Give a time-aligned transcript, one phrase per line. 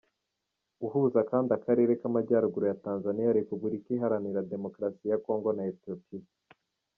[0.85, 6.23] Uhuza kandi akarere k’amajyaruguru ya Tanzania, Repubulika Iharanira Demokarasi ya Congo na Ethiopia.